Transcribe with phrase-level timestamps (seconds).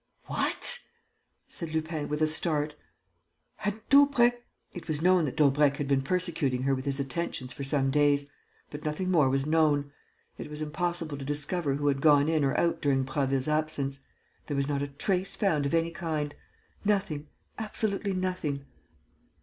[0.25, 0.79] "What!"
[1.47, 2.73] said Lupin, with a start.
[3.57, 4.43] "Had Daubrecq...."
[4.73, 8.25] "It was known that Daubrecq had been persecuting her with his attentions for some days;
[8.71, 9.91] but nothing more was known.
[10.39, 13.99] It was impossible to discover who had gone in or out during Prasville's absence.
[14.47, 16.33] There was not a trace found of any kind:
[16.83, 17.27] nothing,
[17.59, 18.65] absolutely nothing."